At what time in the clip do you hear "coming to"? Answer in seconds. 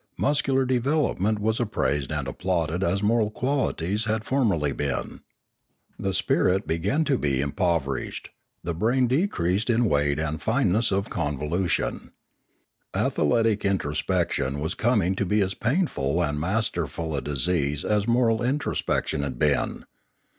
14.73-15.23